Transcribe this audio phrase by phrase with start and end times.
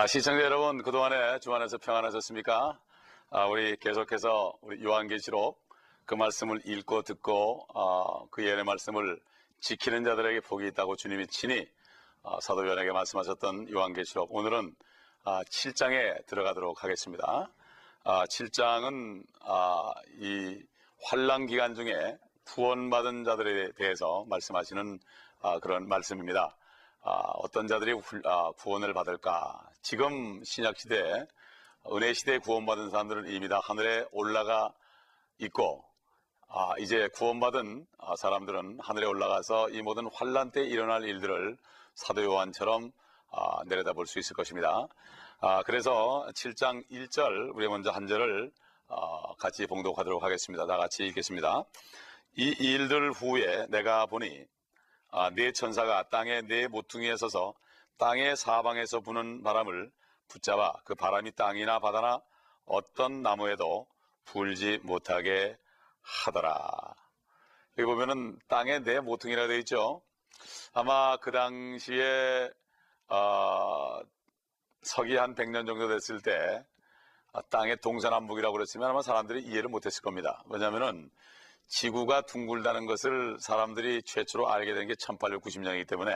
[0.00, 2.80] 아, 시청자 여러분, 그동안에 주안에서 평안하셨습니까?
[3.32, 5.60] 아, 우리 계속해서 우리 요한계시록
[6.06, 9.20] 그 말씀을 읽고 듣고 아, 그 예언의 말씀을
[9.60, 11.68] 지키는 자들에게 복이 있다고 주님이 친히
[12.22, 14.74] 아, 사도 요한에게 말씀하셨던 요한계시록 오늘은
[15.24, 17.52] 아, 7장에 들어가도록 하겠습니다.
[18.04, 20.62] 아, 7장은 아, 이
[21.02, 24.98] 환란 기간 중에 구원받은 자들에 대해서 말씀하시는
[25.42, 26.56] 아, 그런 말씀입니다.
[27.02, 29.58] 아, 어떤 자들이 훌- 아, 구원을 받을까?
[29.82, 31.26] 지금 신약 시대
[31.90, 34.72] 은혜 시대에 구원받은 사람들은 이미 다 하늘에 올라가
[35.38, 35.82] 있고
[36.48, 41.56] 아, 이제 구원받은 아, 사람들은 하늘에 올라가서 이 모든 환란 때 일어날 일들을
[41.94, 42.92] 사도 요한처럼
[43.30, 44.86] 아, 내려다볼 수 있을 것입니다.
[45.40, 48.50] 아, 그래서 7장 1절 우리 먼저 한 절을
[48.88, 50.66] 어, 같이 봉독하도록 하겠습니다.
[50.66, 51.64] 다 같이 읽겠습니다.
[52.36, 54.44] 이 일들 후에 내가 보니
[55.12, 57.54] 아, 네 천사가 땅의 네 모퉁이에 서서
[57.98, 59.90] 땅의 사방에서 부는 바람을
[60.28, 62.20] 붙잡아 그 바람이 땅이나 바다나
[62.64, 63.86] 어떤 나무에도
[64.24, 65.58] 불지 못하게
[66.02, 66.94] 하더라.
[67.78, 70.02] 여기 보면은 땅에 네 모퉁이라 되어 있죠.
[70.72, 72.48] 아마 그 당시에
[73.08, 74.00] 어,
[74.82, 76.64] 서기 한 100년 정도 됐을 때
[77.32, 80.42] 아, 땅의 동서남북이라고 그랬으면 아마 사람들이 이해를 못했을 겁니다.
[80.48, 81.10] 왜냐하면은
[81.70, 86.12] 지구가 둥글다는 것을 사람들이 최초로 알게 된 게 1890년이기 때문에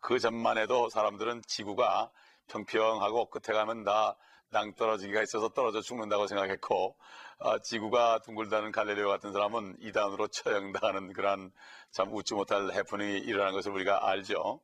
[0.00, 2.10] 그 전만 해도 사람들은 지구가
[2.48, 4.16] 평평하고 끝에 가면 다
[4.50, 6.94] 낭떠러지기가 있어서 떨어져 죽는다고 생각했고
[7.38, 11.50] 아, 지구가 둥글다는 갈릴레오 같은 사람은 이단으로 처형당하는 그런
[11.90, 14.60] 참 웃지 못할 해프닝이 일어나는 것을 우리가 알죠.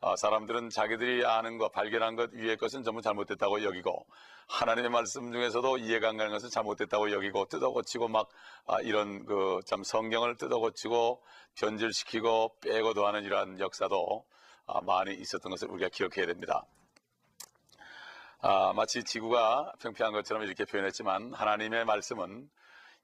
[0.00, 4.06] 아, 사람들은 자기들이 아는 것, 발견한 것 위의 것은 전부 잘못됐다고 여기고
[4.48, 8.28] 하나님의 말씀 중에서도 이해가 안 가는 것은 잘못됐다고 여기고 뜯어고치고 막
[8.66, 11.22] 아, 이런 그 참 성경을 뜯어고치고
[11.56, 14.24] 변질시키고 빼고도 하는 이러한 역사도
[14.66, 16.64] 아, 많이 있었던 것을 우리가 기억해야 됩니다.
[18.40, 22.48] 아, 마치 지구가 평평한 것처럼 이렇게 표현했지만 하나님의 말씀은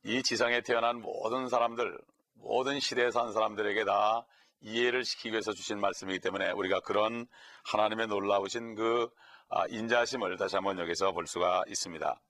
[0.04, 1.98] 이 지상에 태어난 모든 사람들,
[2.34, 4.26] 모든 시대에 산 사람들에게 다
[4.60, 7.26] 이해를 시키기 위해서 주신 말씀이기 때문에 우리가 그런
[7.64, 9.08] 하나님의 놀라우신 그
[9.48, 12.20] 아, 인자심을 다시 한번 여기서 볼 수가 있습니다.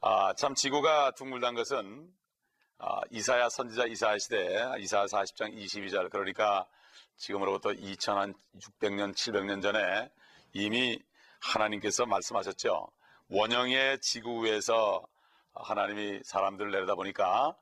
[0.00, 2.10] 아, 참 지구가 둥글다는 것은
[2.78, 6.66] 아, 이사야 선지자 이사야 시대 이사야 40장 22절 그러니까
[7.16, 10.10] 지금으로부터 2600년 700년 전에
[10.54, 10.98] 이미
[11.40, 12.88] 하나님께서 말씀하셨죠.
[13.28, 15.06] 원형의 지구 위에서
[15.54, 17.54] 하나님이 사람들을 내려다 보니까 아,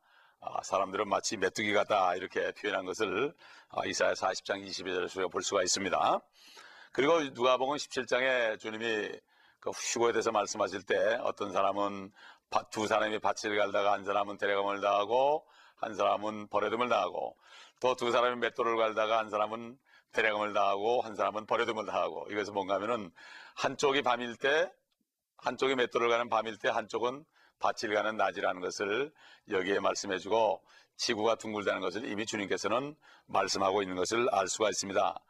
[0.62, 3.34] 사람들은 마치 메뚜기 같다 이렇게 표현한 것을
[3.70, 6.20] 아, 이사야 40장 22절에서 우리가 볼 수가 있습니다.
[6.92, 9.10] 그리고 누가복음 17장에 주님이
[9.60, 12.12] 그 휴거에 대해서 말씀하실 때 어떤 사람은
[12.50, 17.36] 밭- 두 사람이 밭을 갈다가 한 사람은 데려감을 당하고 한 사람은 버려둠을 당하고
[17.80, 19.78] 또 두 사람이 맷돌을 갈다가 한 사람은
[20.12, 23.10] 데려감을 당하고 한 사람은 버려둠을 당하고 이것은 뭔가 하면은
[23.56, 24.72] 한쪽이 밤일 때
[25.36, 27.24] 한쪽이 맷돌을 가는 밤일 때 한쪽은
[27.60, 29.12] 밭을 가는 낮이라는 것을
[29.50, 30.62] 여기에 말씀해 주고
[30.96, 32.96] 지구가 둥글다는 것을 이미 주님께서는
[33.26, 35.20] 말씀하고 있는 것을 알 수가 있습니다.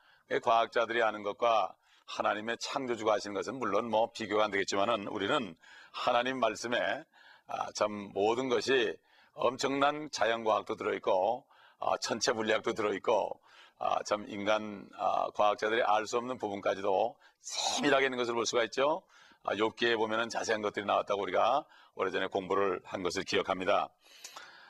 [0.42, 1.74] 과학자들이 아는 것과
[2.06, 5.54] 하나님의 창조주가 하시는 것은 물론 뭐 비교가 안 되겠지만은 우리는
[5.92, 7.04] 하나님 말씀에
[7.46, 8.96] 아, 참 모든 것이
[9.34, 11.46] 엄청난 자연과학도 들어있고
[11.80, 13.40] 아, 천체 물리학도 들어있고
[13.78, 19.02] 아, 참 인간 아, 과학자들이 알 수 없는 부분까지도 세밀하게 있는 것을 볼 수가 있죠.
[19.48, 21.64] 아, 욥기에 보면은 자세한 것들이 나왔다고 우리가
[21.94, 23.88] 오래전에 공부를 한 것을 기억합니다.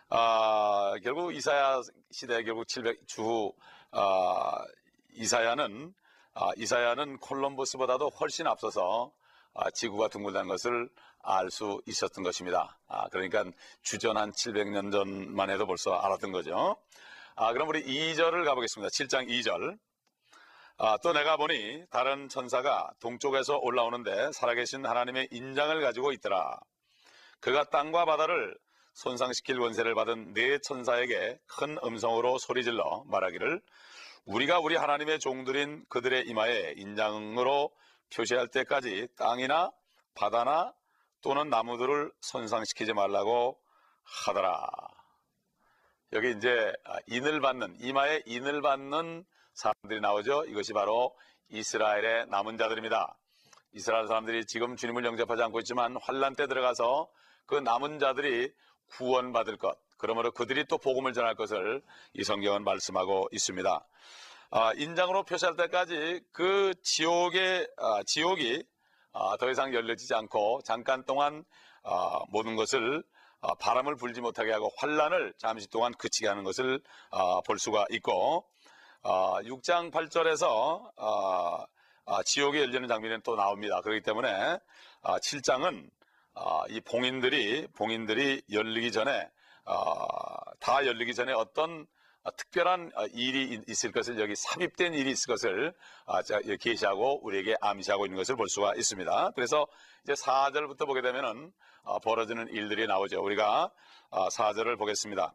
[0.09, 3.53] 아, 결국 이사야 시대 결국 700주
[3.91, 4.65] 아,
[5.15, 5.93] 이사야는
[6.35, 9.11] 아, 이사야는 콜럼버스보다도 훨씬 앞서서
[9.55, 10.89] 아, 지구가 둥글다는 것을
[11.25, 12.79] 알 수 있었던 것입니다.
[12.87, 13.45] 아, 그러니까
[13.83, 16.77] 주전 한 700년 전만 해도 벌써 알았던 거죠.
[17.35, 18.91] 아, 그럼 우리 2절을 가보겠습니다.
[18.91, 19.77] 7장 2절.
[20.81, 26.57] 아, 또 내가 보니 다른 천사가 동쪽에서 올라오는데 살아계신 하나님의 인장을 가지고 있더라.
[27.41, 28.57] 그가 땅과 바다를
[28.93, 33.61] 손상시킬 원세를 받은 네 천사에게 큰 음성으로 소리질러 말하기를
[34.27, 37.73] 우리가 우리 하나님의 종들인 그들의 이마에 인장으로
[38.15, 39.73] 표시할 때까지 땅이나
[40.15, 40.73] 바다나
[41.23, 43.59] 또는 나무들을 손상시키지 말라고
[44.05, 44.69] 하더라.
[46.13, 49.25] 여기 이제 아, 인을 받는 이마에 인을 받는
[49.59, 50.45] 사람들이 나오죠.
[50.45, 51.17] 이것이 바로
[51.49, 53.19] 이스라엘의 남은 자들입니다.
[53.73, 57.09] 이스라엘 사람들이 지금 주님을 영접하지 않고 있지만 환란 때 들어가서
[57.45, 58.53] 그 남은 자들이
[58.91, 59.77] 구원받을 것.
[59.97, 61.83] 그러므로 그들이 또 복음을 전할 것을
[62.15, 63.87] 이 성경은 말씀하고 있습니다.
[64.51, 68.63] 아, 인장으로 표시할 때까지 그 지옥의 아, 지옥이
[69.13, 71.45] 아, 더 이상 열려지지 않고 잠깐 동안
[71.83, 73.03] 아, 모든 것을
[73.41, 78.47] 아, 바람을 불지 못하게 하고 환란을 잠시 동안 그치게 하는 것을 아, 볼 수가 있고
[79.03, 83.81] 아, 6장 8절에서 아, 지옥에 열리는 장면이 또 나옵니다.
[83.83, 84.59] 그렇기 때문에
[85.03, 85.89] 아, 7장은
[86.35, 89.29] 아, 이 봉인들이 봉인들이 열리기 전에
[89.65, 90.07] 아,
[90.61, 91.87] 다 열리기 전에 어떤
[92.25, 95.75] 아, 특별한 아, 일이 있- 있을 것을 여기 삽입된 일이 있을 것을
[96.07, 99.33] 아, 자, 여기 계시하고 우리에게 암시하고 있는 것을 볼 수가 있습니다.
[99.35, 99.67] 그래서
[100.05, 101.53] 이제 4절부터 보게 되면은
[101.85, 103.23] 아, 벌어지는 일들이 나오죠.
[103.23, 103.71] 우리가
[104.11, 105.35] 아, 4절을 보겠습니다.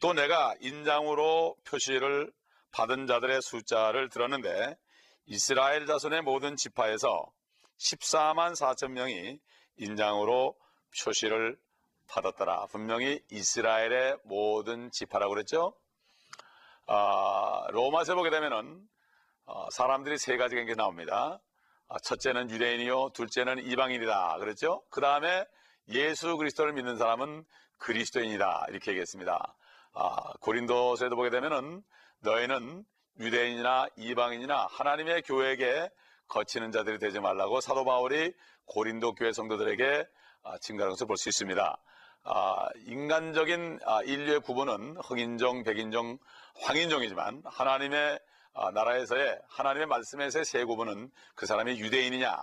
[0.00, 2.30] 또 내가 인장으로 표시를
[2.72, 4.76] 받은 자들의 숫자를 들었는데
[5.26, 7.30] 이스라엘 자손의 모든 지파에서
[7.78, 9.38] 14만 4천 명이
[9.76, 10.56] 인장으로
[11.04, 11.58] 표시를
[12.08, 12.66] 받았더라.
[12.66, 15.74] 분명히 이스라엘의 모든 지파라고 그랬죠.
[16.86, 18.80] 아, 로마서 보게 되면은
[19.44, 21.40] 어, 사람들이 세 가지가 이게 나옵니다.
[21.88, 24.38] 아, 첫째는 유대인이요, 둘째는 이방인이다.
[24.38, 24.82] 그랬죠?
[24.90, 25.44] 그 다음에
[25.88, 27.44] 예수 그리스도를 믿는 사람은
[27.78, 28.66] 그리스도인이다.
[28.68, 29.54] 이렇게 얘기했습니다.
[29.94, 31.82] 아, 고린도서에도 보게 되면은
[32.20, 32.84] 너희는
[33.20, 35.90] 유대인이나 이방인이나 하나님의 교회에게
[36.28, 38.32] 거치는 자들이 되지 말라고 사도 바울이
[38.66, 40.06] 고린도 교회 성도들에게
[40.44, 41.78] 아, 증가하는 것을 볼 수 있습니다.
[42.24, 46.18] 아, 인간적인 아, 인류의 구분은 흑인종, 백인종,
[46.60, 48.20] 황인종이지만 하나님의
[48.54, 52.36] 아, 나라에서의 하나님의 말씀에서의 세 구분은 그 사람이 유대인이냐,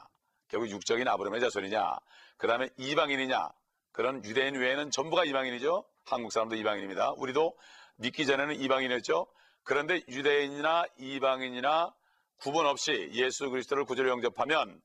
[0.48, 1.98] 결국 육적인 아브라함의 자손이냐,
[2.38, 3.50] 그 다음에 이방인이냐,
[3.92, 5.86] 그런 유대인 외에는 전부가 이방인이죠.
[6.06, 7.12] 한국 사람도 이방인입니다.
[7.18, 7.58] 우리도
[7.98, 9.28] 믿기 전에는 이방인이었죠.
[9.66, 11.94] 그런데 유대인이나 이방인이나
[12.38, 14.80] 구분 없이 예수 그리스도를 구주로 영접하면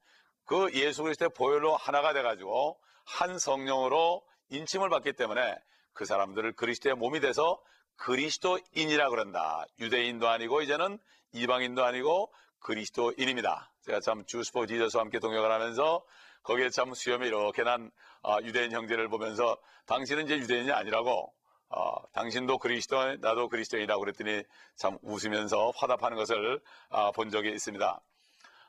[0.46, 5.54] 그 예수 그리스도의 보혈로 하나가 돼가지고 한 성령으로 인침을 받기 때문에
[5.92, 7.60] 그 사람들을 그리스도의 몸이 돼서
[7.96, 9.66] 그리스도인이라 그런다.
[9.78, 10.98] 유대인도 아니고 이제는
[11.32, 13.70] 이방인도 아니고 그리스도인입니다.
[13.82, 16.02] 제가 참 주스포 지저스와 함께 동역을 하면서
[16.42, 17.90] 거기에 참 수염이 이렇게 난
[18.22, 21.34] 아, 유대인 형제를 보면서 당신은 이제 유대인이 아니라고
[21.70, 24.42] 어, 당신도 그리스도인 나도 그리스도인이라고 그랬더니
[24.76, 28.00] 참 웃으면서 화답하는 것을 아, 본 적이 있습니다.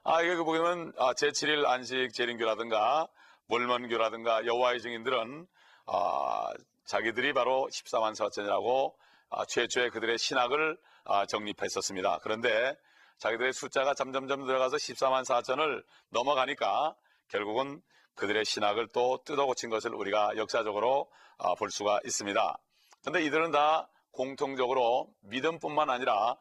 [0.04, 3.08] 아, 이거 보면 아, 제7일 안식 재림교라든가
[3.48, 5.48] 몰몬교라든가 여호와의 증인들은
[5.88, 6.50] 아,
[6.86, 8.94] 자기들이 바로 14만 4천이라고
[9.30, 12.20] 아, 최초의 그들의 신학을 아, 정립했었습니다.
[12.22, 12.76] 그런데
[13.18, 16.96] 자기들의 숫자가 점점점 들어가서 14만 4천을 넘어가니까
[17.30, 17.82] 결국은
[18.16, 22.58] 그들의 신학을 또 뜯어 고친 것을 우리가 역사적으로 아, 볼 수가 있습니다.
[23.02, 26.38] 그런데 이들은 다 공통적으로 믿음뿐만 아니라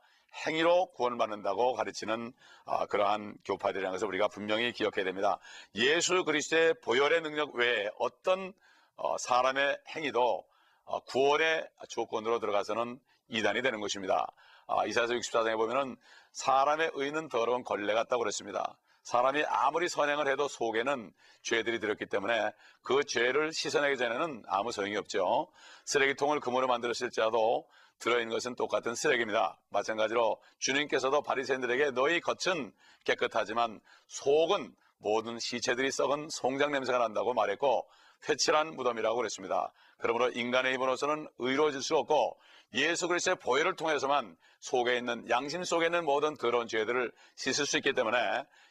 [0.46, 2.32] 행위로 구원받는다고 가르치는
[2.64, 5.38] 아, 그러한 교파들이라는 것을 우리가 분명히 기억해야 됩니다.
[5.74, 8.52] 예수 그리스도의 보혈의 능력 외에 어떤
[8.96, 10.44] 어, 사람의 행위도
[10.84, 14.26] 어, 구원의 조건으로 들어가서는 이단이 되는 것입니다.
[14.66, 15.96] 아, 이사야서 64장에 보면은
[16.32, 18.76] 사람의 의는 더러운 걸레 같다고 그랬습니다.
[19.02, 21.12] 사람이 아무리 선행을 해도 속에는
[21.42, 22.52] 죄들이 들었기 때문에
[22.82, 25.50] 그 죄를 씻어내기 전에는 아무 소용이 없죠.
[25.86, 27.66] 쓰레기통을 금으로 만들었을지라도
[27.98, 29.58] 들어있는 것은 똑같은 쓰레기입니다.
[29.70, 32.72] 마찬가지로 주님께서도 바리새인들에게 너희 겉은
[33.04, 37.88] 깨끗하지만 속은 모든 시체들이 썩은 송장 냄새가 난다고 말했고
[38.28, 39.72] 회칠한 무덤이라고 그랬습니다.
[39.98, 42.38] 그러므로 인간의 힘으로서는 의로워질 수 없고
[42.74, 47.92] 예수 그리스도의 보혈을 통해서만 속에 있는 양심 속에 있는 모든 더러운 죄들을 씻을 수 있기
[47.92, 48.18] 때문에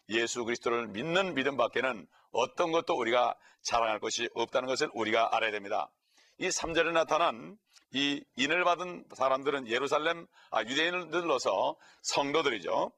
[0.10, 5.89] 예수 그리스도를 믿는 믿음 밖에는 어떤 것도 우리가 자랑할 것이 없다는 것을 우리가 알아야 됩니다.
[6.38, 7.58] 이 3절에 나타난
[7.91, 12.91] 이 인을 받은 사람들은 예루살렘 아, 유대인들로서 성도들이죠.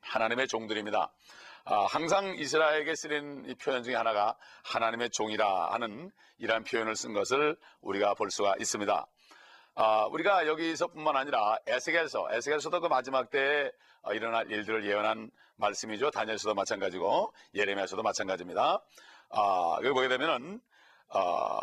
[0.00, 1.12] 하나님의 종들입니다.
[1.70, 4.34] 아, 항상 이스라엘에게 쓰는 이 표현 중에 하나가
[4.64, 9.06] 하나님의 종이라 하는 이러한 표현을 쓴 것을 우리가 볼 수가 있습니다.
[9.74, 13.70] 아, 우리가 여기서뿐만 아니라 에스겔서, 에스겔서도 그 마지막 때에
[14.00, 16.10] 어, 일어날 일들을 예언한 말씀이죠.
[16.10, 18.82] 다니엘서도 마찬가지고 예레미야서도 마찬가지입니다.
[19.28, 20.62] 아, 여기 보게 되면은
[21.10, 21.60] 아,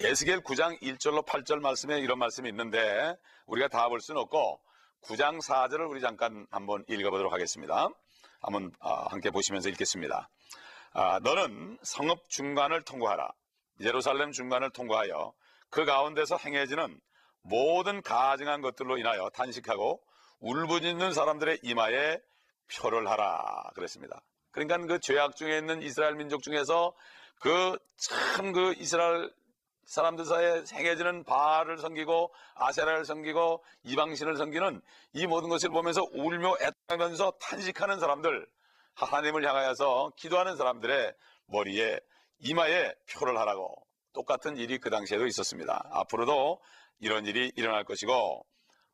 [0.00, 4.62] 에스겔 9장 1절로 8절 말씀에 이런 말씀이 있는데 우리가 다 볼 수는 없고
[5.02, 7.90] 9장 4절을 우리 잠깐 한번 읽어보도록 하겠습니다.
[8.44, 10.28] 한번 아, 함께 보시면서 읽겠습니다.
[10.92, 13.28] 아, 너는 성읍 중간을 통과하라.
[13.80, 15.32] 예루살렘 중간을 통과하여
[15.70, 17.00] 그 가운데서 행해지는
[17.42, 20.00] 모든 가증한 것들로 인하여 탄식하고
[20.40, 22.18] 울부짖는 사람들의 이마에
[22.72, 24.22] 표를 하라 그랬습니다.
[24.50, 26.94] 그러니까 그 죄악 중에 있는 이스라엘 민족 중에서
[27.40, 29.30] 그 참그 이스라엘
[29.86, 34.80] 사람들 사이에 행해지는 바알을 섬기고 아세라를 섬기고 이방신을 섬기는
[35.14, 38.46] 이 모든 것을 보면서 울며 애타면서 탄식하는 사람들
[38.94, 41.14] 하나님을 향하여서 기도하는 사람들의
[41.46, 41.98] 머리에
[42.40, 43.74] 이마에 표를 하라고
[44.12, 45.88] 똑같은 일이 그 당시에도 있었습니다.
[45.90, 46.60] 앞으로도
[47.00, 48.46] 이런 일이 일어날 것이고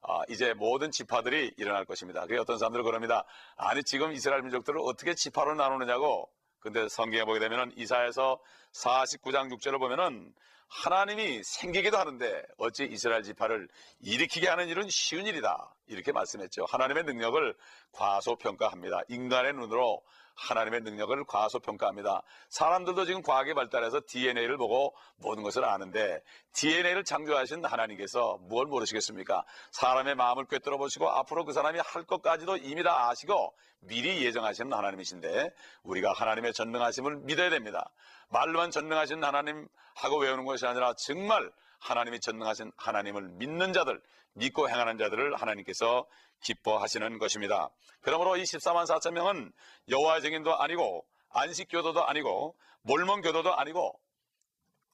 [0.02, 2.22] 아, 이제 모든 지파들이 일어날 것입니다.
[2.22, 3.24] 그게 어떤 사람들은 그럽니다.
[3.56, 6.30] 아니 지금 이스라엘 민족들을 어떻게 지파로 나누느냐고
[6.60, 8.38] 근데 성경에 보게 되면은 이사에서
[8.72, 10.32] 49장 6절을 보면은
[10.70, 13.68] 하나님이 생기기도 하는데 어찌 이스라엘 지파를
[14.00, 15.74] 일으키게 하는 일은 쉬운 일이다.
[15.88, 16.64] 이렇게 말씀했죠.
[16.68, 17.54] 하나님의 능력을
[17.92, 19.00] 과소평가합니다.
[19.08, 20.02] 인간의 눈으로
[20.40, 22.22] 하나님의 능력을 과소평가합니다.
[22.48, 29.44] 사람들도 지금 과학이 발달해서 DNA를 보고 모든 것을 아는데 DNA를 창조하신 하나님께서 무엇 모르시겠습니까?
[29.70, 35.50] 사람의 마음을 꿰뚫어 보시고 앞으로 그 사람이 할 것까지도 이미 다 아시고 미리 예정하시는 하나님이신데
[35.82, 37.90] 우리가 하나님의 전능하심을 믿어야 됩니다.
[38.30, 44.00] 말로만 전능하신 하나님 하고 외우는 것이 아니라 정말 하나님이 전능하신 하나님을 믿는 자들,
[44.34, 46.06] 믿고 행하는 자들을 하나님께서
[46.42, 47.70] 기뻐하시는 것입니다.
[48.00, 49.52] 그러므로 이 14만 4천 명은
[49.88, 54.00] 여호와의 증인도 아니고 안식교도도 아니고 몰몬교도도 아니고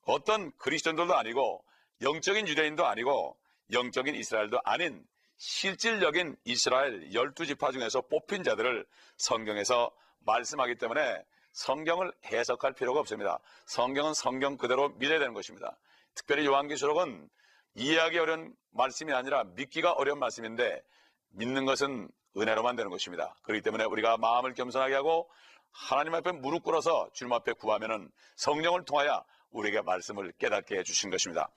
[0.07, 1.65] 어떤 그리스도인들도 아니고
[2.03, 3.37] 영적인 유대인도 아니고
[3.73, 5.05] 영적인 이스라엘도 아닌
[5.39, 9.91] 실질적인 이스라엘 열두 지파 중에서 뽑힌 자들을 성경에서
[10.21, 13.39] 말씀하기 때문에 성경을 해석할 필요가 없습니다.
[13.67, 15.77] 성경은 성경 그대로 믿어야 되는 것입니다.
[16.17, 17.29] 특별히 요한계시록은
[17.75, 20.83] 이해하기 어려운 말씀이 아니라 믿기가 어려운 말씀인데
[21.31, 23.37] 믿는 것은 은혜로만 되는 것입니다.
[23.43, 25.31] 그렇기 때문에 우리가 마음을 겸손하게 하고
[25.71, 31.49] 하나님 앞에 무릎 꿇어서 주님 앞에 구하면은 성령을 통하여 우리에게 말씀을 깨닫게 해주신 것입니다.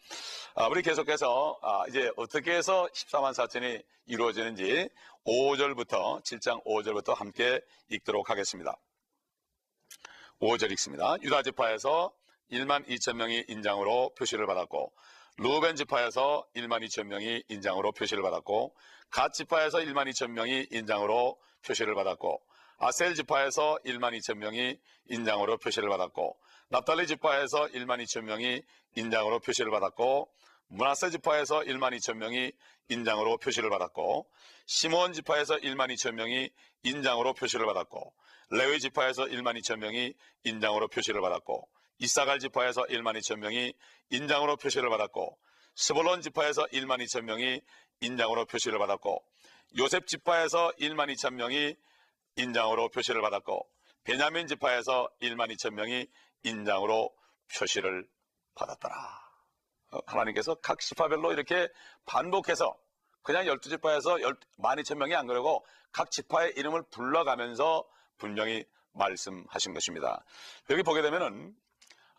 [0.56, 4.90] 아, 우리 계속해서 아, 이제 어떻게 해서 14만 4천이 이루어지는지
[5.26, 8.78] 5절부터 7장 5절부터 함께 읽도록 하겠습니다.
[10.42, 11.16] 5절 읽습니다.
[11.22, 12.14] 유다 지파에서
[12.52, 14.94] 1만 2천 명이 인장으로 표시를 받았고
[15.38, 18.76] 루벤 지파에서 1만 2천 명이 인장으로 표시를 받았고
[19.10, 22.42] 갓 지파에서 1만 2천 명이 인장으로 표시를 받았고
[22.78, 24.78] 아셀 지파에서 1만 2천 명이
[25.10, 26.38] 인장으로 표시를 받았고
[26.70, 28.62] 납달리 지파에서 1만 2천 명이
[28.96, 30.30] 인장으로 표시를 받았고
[30.68, 32.52] 문하세 지파에서 1만 2천 명이
[32.90, 34.28] 인장으로 표시를 받았고
[34.66, 36.50] 시몬 지파에서 1만 2천 명이
[36.84, 38.14] 인장으로 표시를 받았고
[38.52, 40.14] 레위 지파에서 1만 2천 명이
[40.44, 41.68] 인장으로 표시를 받았고
[42.00, 43.74] 이사갈 지파에서 1만 2천 명이
[44.10, 45.38] 인장으로 표시를 받았고
[45.76, 47.62] 스볼론 지파에서 1만 2천 명이
[48.02, 49.24] 인장으로 표시를 받았고
[49.78, 51.76] 요셉 지파에서 1만 2천 명이
[52.38, 53.70] 인장으로 표시를 받았고
[54.04, 56.08] 베냐민 지파에서 1만 2천 명이
[56.44, 57.14] 인장으로
[57.58, 58.08] 표시를
[58.56, 58.96] 받았더라.
[59.92, 61.68] 어, 하나님께서 각 지파별로 이렇게
[62.06, 62.78] 반복해서
[63.24, 67.88] 그냥 12지파에서 1만 2천 명이 안 그러고 각 지파의 이름을 불러가면서
[68.18, 70.24] 분명히 말씀하신 것입니다.
[70.70, 71.56] 여기 보게 되면은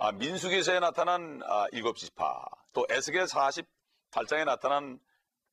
[0.03, 4.99] 아, 민수기서에 나타난 아, 7지파 또 에스겔 48장에 나타난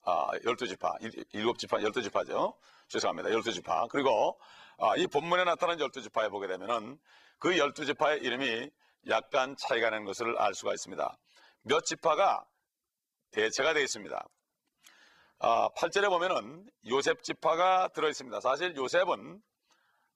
[0.03, 1.01] 아, 12지파,
[1.33, 2.55] 7지파, 12지파죠.
[2.87, 3.27] 죄송합니다.
[3.27, 3.89] 12지파.
[3.89, 4.39] 그리고
[4.77, 6.97] 아, 이 본문에 나타난 12지파에 보게 되면은
[7.39, 8.69] 그 12지파의 이름이
[9.09, 11.17] 약간 차이가 나는 것을 알 수가 있습니다.
[11.63, 12.45] 몇 지파가
[13.31, 14.27] 대체가 되어 있습니다.
[15.39, 18.39] 아, 8절에 보면은 요셉 지파가 들어 있습니다.
[18.39, 19.41] 사실 요셉은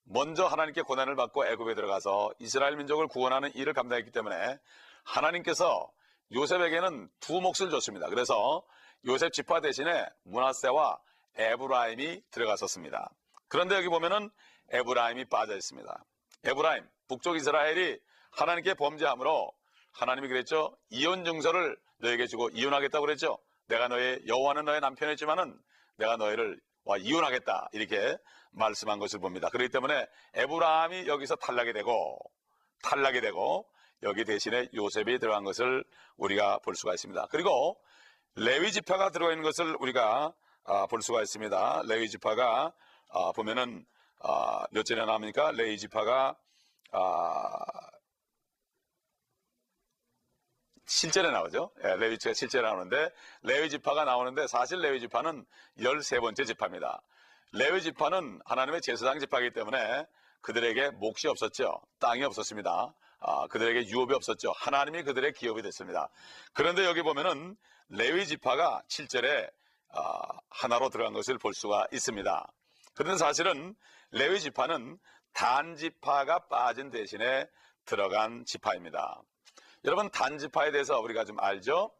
[0.03, 4.57] 먼저 하나님께 고난을 받고 애굽에 들어가서 이스라엘 민족을 구원하는 일을 감당했기 때문에
[5.03, 5.91] 하나님께서
[6.33, 8.07] 요셉에게는 두 몫을 줬습니다.
[8.07, 8.63] 그래서
[9.05, 10.99] 요셉 지파 대신에 문하세와
[11.35, 13.11] 에브라임이 들어갔었습니다.
[13.47, 14.29] 그런데 여기 보면은
[14.69, 16.03] 에브라임이 빠져 있습니다.
[16.43, 17.99] 에브라임, 북쪽 이스라엘이
[18.31, 19.51] 하나님께 범죄함으로
[19.91, 20.77] 하나님이 그랬죠.
[20.89, 23.37] 이혼 증서를 너에게 주고 이혼하겠다고 그랬죠.
[23.67, 25.57] 내가 너의 여호와는 너의 남편이지만은
[25.97, 28.17] 내가 너희를 와 이혼하겠다 이렇게
[28.51, 29.49] 말씀한 것을 봅니다.
[29.49, 32.19] 그렇기 때문에 에브라함이 여기서 탈락이 되고
[32.83, 33.67] 탈락이 되고
[34.03, 35.83] 여기 대신에 요셉이 들어간 것을
[36.17, 37.27] 우리가 볼 수가 있습니다.
[37.29, 37.79] 그리고
[38.35, 40.33] 레위 지파가 들어가 있는 것을 우리가
[40.63, 41.83] 아, 볼 수가 있습니다.
[41.87, 42.73] 레위 지파가
[43.09, 43.85] 아, 보면은
[44.19, 45.51] 아, 몇 절에 나옵니까?
[45.51, 46.35] 레위 지파가
[50.91, 51.71] 실제로 나오죠.
[51.85, 53.09] 예, 레위 지파가 실제로 나오는데
[53.43, 55.45] 레위 지파가 나오는데 사실 레위 지파는
[55.79, 57.01] 13번째 지파입니다.
[57.53, 60.05] 레위 지파는 하나님의 제사장 지파이기 때문에
[60.41, 61.81] 그들에게 몫이 없었죠.
[61.99, 62.93] 땅이 없었습니다.
[63.21, 64.51] 아, 그들에게 유업이 없었죠.
[64.57, 66.09] 하나님이 그들의 기업이 됐습니다.
[66.53, 67.55] 그런데 여기 보면은
[67.87, 69.49] 레위 지파가 7절에
[69.93, 72.51] 아, 하나로 들어간 것을 볼 수가 있습니다.
[72.95, 73.75] 그런데 사실은
[74.11, 74.97] 레위 지파는
[75.33, 77.47] 단 지파가 빠진 대신에
[77.85, 79.21] 들어간 지파입니다.
[79.83, 81.91] 여러분 단지파에 대해서 우리가 좀 알죠?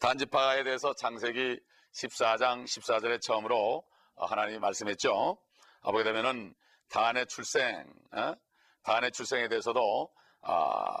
[0.00, 1.60] 단지파에 대해서 창세기
[1.94, 3.84] 14장 14절에 처음으로
[4.16, 5.38] 하나님이 말씀했죠.
[5.82, 6.52] 아, 보게 되면은
[6.88, 8.34] 단의 출생, 어?
[8.82, 10.96] 단의 출생에 대해서도 아,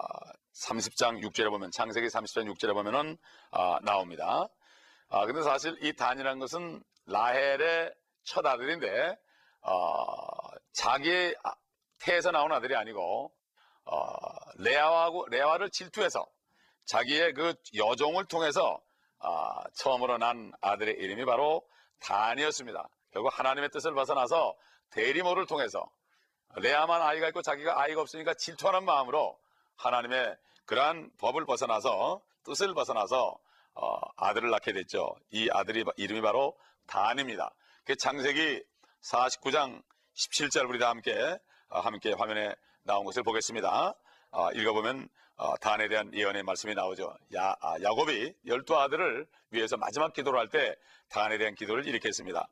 [0.54, 3.18] 30장 6절에 보면 창세기 30장 6절에 보면은
[3.50, 4.46] 아, 나옵니다.
[5.08, 7.92] 아, 근데 사실 이 단이라는 것은 라헬의
[8.22, 9.16] 첫 아들인데
[9.62, 10.14] 어,
[10.74, 11.34] 자기의
[11.98, 13.32] 태에서 나온 아들이 아니고
[13.84, 14.16] 어,
[14.58, 16.26] 레아하고 레아를 질투해서
[16.84, 18.80] 자기의 그 여종을 통해서
[19.18, 21.62] 어, 처음으로 난 아들의 이름이 바로
[22.00, 22.88] 단이었습니다.
[23.12, 24.56] 결국 하나님의 뜻을 벗어나서
[24.90, 25.88] 대리모를 통해서
[26.56, 29.38] 레아만 아이가 있고 자기가 아이가 없으니까 질투하는 마음으로
[29.76, 33.38] 하나님의 그러한 법을 벗어나서 뜻을 벗어나서
[33.74, 35.14] 어, 아들을 낳게 됐죠.
[35.30, 37.52] 이 아들이 이름이 바로 단입니다.
[37.84, 38.62] 그 창세기
[39.02, 39.82] 49장
[40.14, 43.94] 17절 우리 다 함께 어, 함께 화면에 나온 것을 보겠습니다.
[44.32, 47.16] 어, 읽어보면 어, 단에 대한 예언의 말씀이 나오죠.
[47.34, 50.76] 야, 아, 야곱이 열두 아들을 위해서 마지막 기도를 할 때
[51.08, 52.48] 단에 대한 기도를 이렇게 했습니다.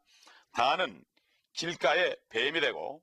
[0.52, 1.04] 단은
[1.52, 3.02] 길가에 뱀이 되고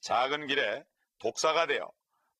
[0.00, 0.84] 작은 길에
[1.18, 1.90] 독사가 되어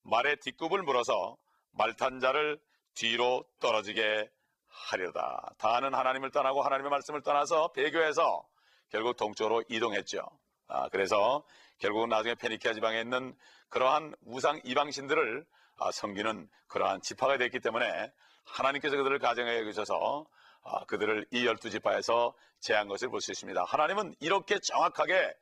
[0.02, 1.37] 말의 뒷굽을 물어서
[1.73, 2.58] 말탄 자를
[2.94, 4.28] 뒤로 떨어지게
[4.68, 5.52] 하려다.
[5.58, 8.44] 다는 하나님을 떠나고 하나님의 말씀을 떠나서 배교해서
[8.90, 10.20] 결국 동쪽으로 이동했죠.
[10.68, 11.44] 아, 그래서
[11.78, 13.35] 결국은 나중에 페니키아 지방에 있는
[13.68, 15.44] 그러한 우상 이방신들을
[15.78, 18.12] 아, 섬기는 그러한 지파가 됐기 때문에
[18.44, 20.26] 하나님께서 그들을 가정에 여기셔서
[20.64, 23.64] 아, 그들을 이 열두 지파에서 제한 것을 볼 수 있습니다.
[23.64, 25.32] 하나님은 이렇게 정확하게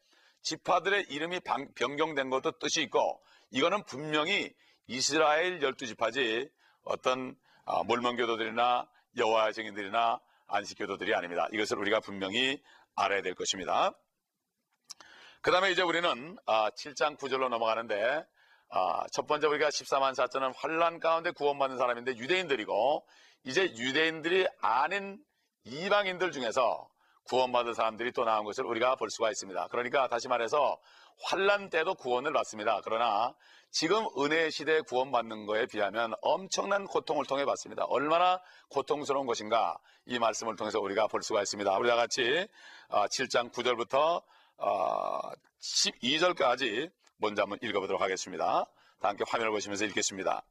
[0.42, 1.40] 지파들의 이름이
[1.74, 4.52] 변경된 것도 뜻이 있고 이거는 분명히
[4.86, 6.48] 이스라엘 열두 지파지
[6.84, 11.48] 어떤 아, 몰몬교도들이나 여호와의 증인들이나 안식교도들이 아닙니다.
[11.52, 12.62] 이것을 우리가 분명히
[12.94, 13.92] 알아야 될 것입니다.
[15.42, 18.24] 그 다음에 이제 우리는 7장 아, 9절로 넘어가는데
[18.70, 23.06] 아, 첫 번째 우리가 14만 4천은 환란 가운데 구원받는 사람인데 유대인들이고
[23.44, 25.18] 이제 유대인들이 아닌
[25.64, 26.88] 이방인들 중에서
[27.24, 29.68] 구원받은 사람들이 또 나온 것을 우리가 볼 수가 있습니다.
[29.68, 30.78] 그러니까 다시 말해서
[31.22, 32.80] 환란 때도 구원을 받습니다.
[32.84, 33.34] 그러나
[33.70, 37.84] 지금 은혜 시대에 구원받는 것에 비하면 엄청난 고통을 통해 받습니다.
[37.84, 38.40] 얼마나
[38.70, 39.76] 고통스러운 것인가
[40.06, 41.76] 이 말씀을 통해서 우리가 볼 수가 있습니다.
[41.78, 42.46] 우리 다 같이
[42.90, 44.22] 7장 아, 9절부터
[44.58, 48.64] 12절까지 아, 먼저 한번 읽어보도록 하겠습니다.
[49.00, 50.42] 다 함께 화면을 보시면서 읽겠습니다.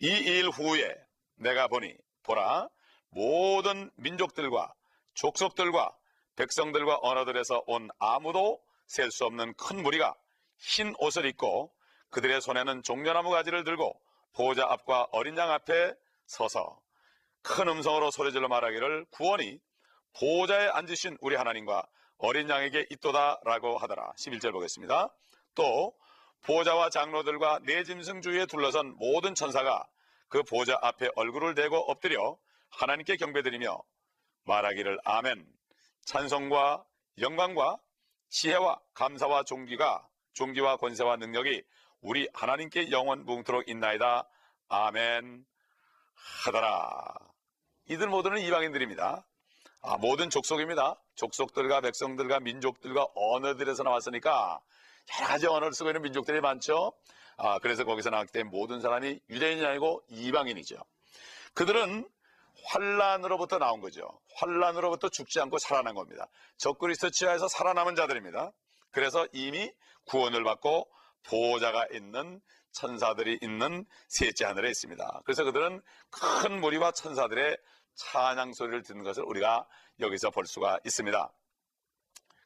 [0.00, 0.94] 이 일 후에
[1.36, 2.68] 내가 보니 보라
[3.10, 4.74] 모든 민족들과
[5.14, 5.96] 족속들과
[6.36, 10.14] 백성들과 언어들에서 온 아무도 셀 수 없는 큰 무리가
[10.58, 11.72] 흰 옷을 입고
[12.10, 13.98] 그들의 손에는 종려나무 가지를 들고
[14.34, 15.94] 보호자 앞과 어린 양 앞에
[16.26, 16.80] 서서
[17.42, 19.58] 큰 음성으로 소리질러 말하기를 구원이
[20.18, 21.86] 보호자에 앉으신 우리 하나님과
[22.18, 24.12] 어린 양에게 있도다라고 하더라.
[24.12, 25.14] 11절 보겠습니다.
[25.54, 25.94] 또
[26.42, 29.86] 보호자와 장로들과 네 짐승 주위에 둘러선 모든 천사가
[30.28, 32.36] 그 보호자 앞에 얼굴을 대고 엎드려
[32.70, 33.82] 하나님께 경배드리며
[34.44, 35.46] 말하기를 아멘.
[36.04, 36.84] 찬송과
[37.20, 37.78] 영광과
[38.28, 41.62] 지혜와 감사와 종기가 종기와 권세와 능력이
[42.00, 44.28] 우리 하나님께 영원 뭉토록 있나이다.
[44.68, 45.46] 아멘.
[46.44, 47.14] 하더라.
[47.86, 49.26] 이들 모두는 이방인들입니다.
[49.80, 51.00] 아, 모든 족속입니다.
[51.16, 54.60] 족속들과 백성들과 민족들과 언어들에서 나왔으니까
[55.18, 56.92] 여러 가지 언어를 쓰고 있는 민족들이 많죠.
[57.36, 60.76] 아, 그래서 거기서 나왔기 때문에 모든 사람이 유대인이 아니고 이방인이죠.
[61.54, 62.08] 그들은
[62.66, 64.08] 환란으로부터 나온 거죠.
[64.36, 66.28] 환란으로부터 죽지 않고 살아난 겁니다.
[66.56, 68.52] 적그리스도 치하에서 살아남은 자들입니다.
[68.90, 69.72] 그래서 이미
[70.06, 70.88] 구원을 받고
[71.24, 72.40] 보호자가 있는
[72.72, 75.22] 천사들이 있는 셋째 하늘에 있습니다.
[75.24, 77.56] 그래서 그들은 큰 무리와 천사들의
[77.94, 79.66] 찬양 소리를 듣는 것을 우리가
[80.00, 81.32] 여기서 볼 수가 있습니다.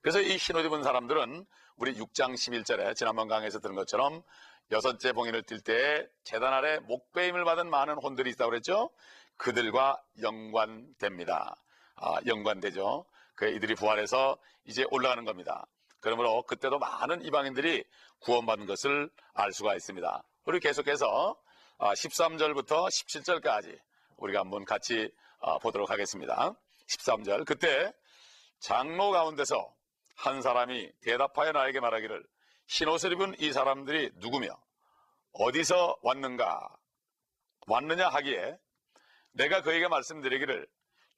[0.01, 4.23] 그래서 이 흰옷 입은 사람들은 우리 6장 11절에 지난번 강에서 들은 것처럼
[4.71, 8.91] 여섯째 봉인을 뛸 때 재단 아래 목배임을 받은 많은 혼들이 있다고 그랬죠.
[9.37, 11.57] 그들과 연관됩니다.
[11.97, 13.07] 아, 연관되죠.
[13.35, 15.67] 그 이들이 부활해서 이제 올라가는 겁니다.
[16.01, 17.85] 그러므로 그때도 많은 이방인들이
[18.21, 20.23] 구원받는 것을 알 수가 있습니다.
[20.45, 21.37] 우리 계속해서
[21.79, 23.79] 13절부터 아, 17절까지
[24.17, 25.28] 우리가 한번 같이 아,
[25.63, 26.55] 보도록 하겠습니다.
[26.89, 27.93] 13절 그때
[28.61, 29.75] 장로 가운데서
[30.17, 32.25] 한 사람이 대답하여 나에게 말하기를
[32.67, 34.49] 흰옷을 입은 이 사람들이 누구며
[35.33, 36.69] 어디서 왔는가
[37.67, 38.59] 왔느냐 하기에
[39.33, 40.67] 내가 그에게 말씀드리기를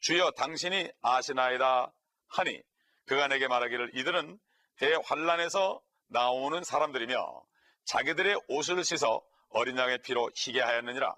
[0.00, 1.92] 주여 당신이 아시나이다
[2.28, 2.62] 하니
[3.06, 4.38] 그가 내게 말하기를 이들은
[4.76, 7.42] 대환란에서 나오는 사람들이며
[7.84, 11.14] 자기들의 옷을 씻어 어린 양의 피로 희게 하였느니라.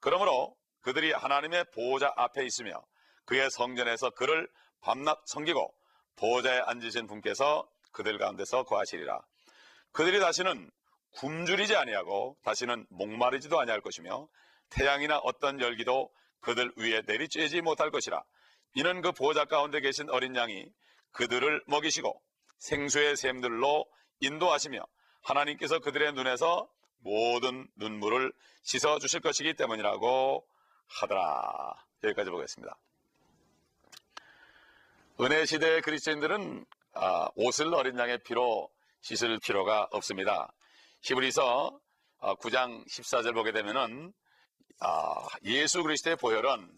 [0.00, 2.82] 그러므로 그들이 하나님의 보호자 앞에 있으며
[3.24, 4.48] 그의 성전에서 그를
[4.80, 5.72] 밤낮 섬기고
[6.16, 9.20] 보호자에 앉으신 분께서 그들 가운데서 거하시리라.
[9.92, 10.70] 그들이 다시는
[11.12, 14.28] 굶주리지 아니하고 다시는 목마르지도 아니할 것이며
[14.70, 18.22] 태양이나 어떤 열기도 그들 위에 내리쬐지 못할 것이라.
[18.74, 20.66] 이는 그 보호자 가운데 계신 어린 양이
[21.12, 22.20] 그들을 먹이시고
[22.58, 23.84] 생수의 샘들로
[24.20, 24.82] 인도하시며
[25.22, 26.68] 하나님께서 그들의 눈에서
[26.98, 30.46] 모든 눈물을 씻어 주실 것이기 때문이라고
[31.00, 31.74] 하더라.
[32.04, 32.76] 여기까지 보겠습니다.
[35.20, 38.70] 은혜 시대의 그리스도인들은 아, 옷을 어린 양의 피로
[39.02, 40.52] 씻을 필요가 없습니다.
[41.02, 41.78] 히브리서
[42.20, 44.12] 9장 아, 14절 보게 되면은
[44.80, 46.70] 아, 예수 그리스도의 보혈은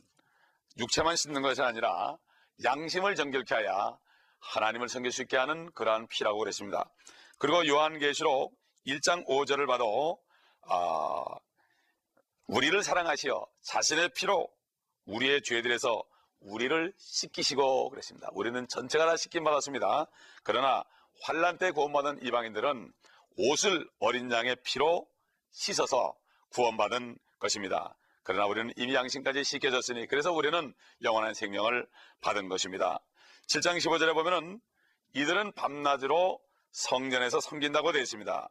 [0.79, 2.17] 육체만 씻는 것이 아니라
[2.63, 3.99] 양심을 정결케 하여
[4.41, 6.91] 하나님을 섬길 수 있게 하는 그러한 피라고 그랬습니다.
[7.39, 8.53] 그리고 요한계시록
[8.87, 10.19] 1장 5절을 봐도
[10.63, 11.25] 아,
[12.47, 14.49] 우리를 사랑하시어 자신의 피로
[15.07, 16.03] 우리의 죄들에서
[16.41, 18.29] 우리를 씻기시고 그랬습니다.
[18.33, 20.07] 우리는 전체가 다 씻김 받았습니다.
[20.43, 20.85] 그러나
[21.23, 22.93] 환란 때 구원받은 이방인들은
[23.37, 25.09] 옷을 어린 양의 피로
[25.51, 26.15] 씻어서
[26.51, 27.97] 구원받은 것입니다.
[28.23, 31.87] 그러나 우리는 이미 양심까지 씻겨졌으니 그래서 우리는 영원한 생명을
[32.21, 33.01] 받은 것입니다.
[33.49, 34.61] 7장 15절에 보면은
[35.15, 36.41] 이들은 밤낮으로
[36.73, 38.49] 성전에서 섬긴다고 되어 있습니다.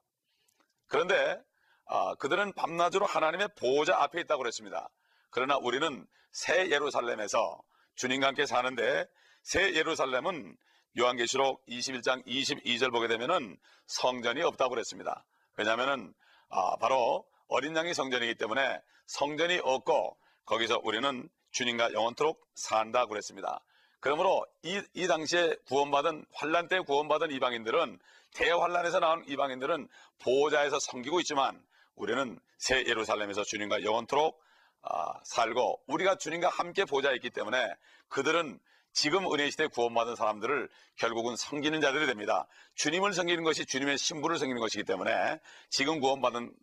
[0.87, 1.39] 그런데
[1.85, 4.89] 아, 그들은 밤낮으로 하나님의 보호자 앞에 있다고 그랬습니다.
[5.29, 7.61] 그러나 우리는 새 예루살렘에서
[7.95, 9.05] 주님과 함께 사는데
[9.43, 10.57] 새 예루살렘은
[10.97, 15.25] 요한계시록 21장 22절 보게 되면은 성전이 없다고 그랬습니다.
[15.57, 16.13] 왜냐하면은
[16.49, 23.63] 아, 바로 어린 양이 성전이기 때문에 성전이 없고 거기서 우리는 주님과 영원토록 산다 그랬습니다.
[23.99, 27.99] 그러므로 이, 이 당시에 구원받은 환란 때 구원받은 이방인들은
[28.33, 29.87] 대환란에서 나온 이방인들은
[30.19, 31.63] 보호자에서 섬기고 있지만
[31.95, 34.41] 우리는 새 예루살렘에서 주님과 영원토록
[34.81, 37.73] 아, 살고 우리가 주님과 함께 보좌에 있기 때문에
[38.09, 38.59] 그들은
[38.91, 42.47] 지금 은혜 시대 구원받은 사람들을 결국은 섬기는 자들이 됩니다.
[42.75, 46.53] 주님을 섬기는 것이 주님의 신부를 섬기는 것이기 때문에 지금 구원받은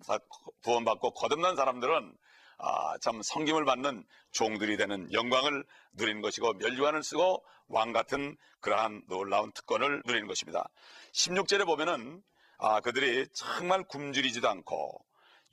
[0.63, 2.15] 구원받고 거듭난 사람들은
[2.59, 5.65] 아, 참 성김을 받는 종들이 되는 영광을
[5.95, 10.69] 누리는 것이고 멸류관을 쓰고 왕 같은 그러한 놀라운 특권을 누리는 것입니다.
[11.15, 12.23] 16절에 보면은
[12.59, 15.05] 아, 그들이 정말 굶주리지도 않고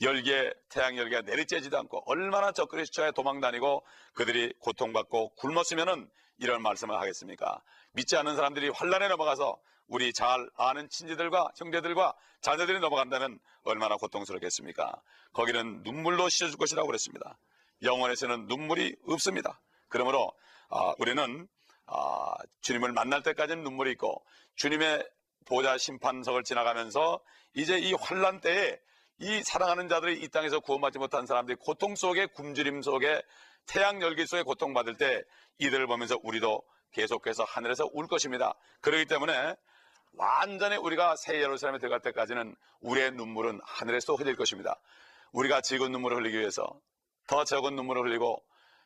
[0.02, 3.84] 열기에 태양 열기가 내리쬐지도 않고 얼마나 저 그리스도에 도망다니고
[4.14, 7.62] 그들이 고통받고 굶었으면은 이런 말씀을 하겠습니까?
[7.94, 9.58] 믿지 않는 사람들이 환란에 넘어가서
[9.88, 15.02] 우리 잘 아는 친지들과 형제들과 자녀들이 넘어간다면 얼마나 고통스럽겠습니까?
[15.34, 17.38] 거기는 눈물로 씻어줄 것이라고 그랬습니다.
[17.82, 19.60] 영원에서는 눈물이 없습니다.
[19.88, 20.32] 그러므로
[20.70, 21.48] 아, 우리는
[21.86, 24.24] 아, 주님을 만날 때까지는 눈물이 있고
[24.56, 25.08] 주님의
[25.46, 27.22] 보좌 심판석을 지나가면서
[27.54, 28.78] 이제 이 환란 때에
[29.20, 33.22] 이 사랑하는 자들이 이 땅에서 구원받지 못한 사람들이 고통 속에 굶주림 속에
[33.66, 35.24] 태양 열기 속에 고통받을 때
[35.58, 38.54] 이들을 보면서 우리도 계속해서 하늘에서 울 것입니다.
[38.82, 39.56] 그렇기 때문에
[40.14, 44.80] 완전히 우리가 새 예루살렘에 들어갈 때까지는 우리의 눈물은 하늘에서 흘릴 것입니다.
[45.32, 46.80] 우리가 적은 눈물을 흘리기 위해서
[47.28, 48.44] 더 적은 눈물을 흘리고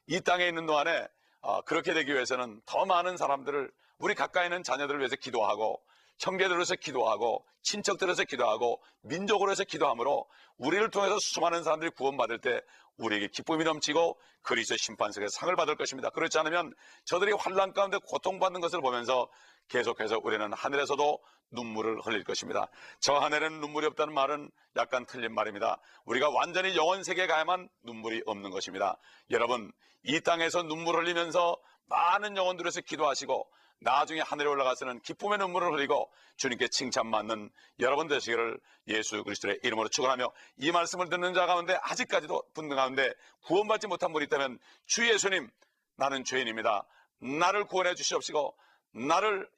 [0.07, 1.07] 이 땅에 있는 동안에
[1.41, 5.81] 어, 그렇게 되기 위해서는 더 많은 사람들을 우리 가까이 있는 자녀들을 위해서 기도하고
[6.21, 12.61] 형제들로서 기도하고 친척들에서 기도하고 민족으로서 기도함으로 우리를 통해서 수많은 사람들이 구원받을 때
[12.97, 16.09] 우리에게 기쁨이 넘치고 그리스도 심판석에서 상을 받을 것입니다.
[16.11, 16.73] 그렇지 않으면
[17.05, 19.27] 저들이 환란 가운데 고통받는 것을 보면서
[19.69, 21.19] 계속해서 우리는 하늘에서도
[21.51, 22.67] 눈물을 흘릴 것입니다.
[22.99, 25.79] 저 하늘에는 눈물이 없다는 말은 약간 틀린 말입니다.
[26.05, 28.97] 우리가 완전히 영원 세계에 가야만 눈물이 없는 것입니다.
[29.31, 29.71] 여러분,
[30.03, 31.57] 이 땅에서 눈물 흘리면서
[31.87, 33.49] 많은 영혼들에서 기도하시고
[33.81, 40.71] 나중에 하늘에 올라가서는 기쁨의 눈물을 흘리고 주님께 칭찬받는 여러분 되시기를 예수 그리스도의 이름으로 축원하며 이
[40.71, 45.49] 말씀을 듣는 자 가운데 아직까지도 분들 가운데 구원받지 못한 분이 있다면 주 예수님
[45.95, 46.85] 나는 죄인입니다.
[47.19, 48.55] 나를 구원해 주시옵시고
[48.91, 49.49] 나를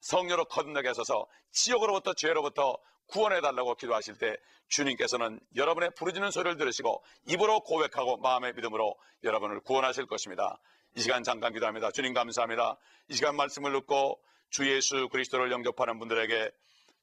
[0.00, 4.36] 성녀로 거듭나게 하소서 지옥으로부터 죄로부터 구원해 달라고 기도하실 때
[4.68, 10.60] 주님께서는 여러분의 부르짖는 소리를 들으시고 입으로 고백하고 마음의 믿음으로 여러분을 구원하실 것입니다.
[10.96, 11.90] 이 시간 잠깐 기도합니다.
[11.92, 12.76] 주님 감사합니다.
[13.08, 16.50] 이 시간 말씀을 듣고 주 예수 그리스도를 영접하는 분들에게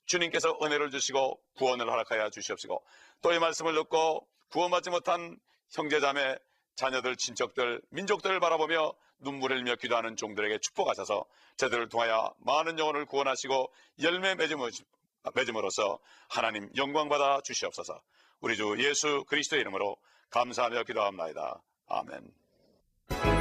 [0.06, 2.84] 주님께서 은혜를 주시고 구원을 허락하여 주시옵시고
[3.22, 5.38] 또 이 말씀을 듣고 구원받지 못한
[5.72, 6.38] 형제자매
[6.76, 11.26] 자녀들 친척들 민족들을 바라보며 눈물을 흘며 기도하는 종들에게 축복하셔서
[11.58, 13.72] 저들을 통하여 많은 영혼을 구원하시고
[14.02, 14.36] 열매
[15.34, 18.00] 맺음으로써 하나님 영광받아 주시옵소서
[18.42, 19.98] 우리 주 예수 그리스도의 이름으로
[20.30, 21.62] 감사하며 기도합니다.
[21.88, 23.37] 아멘.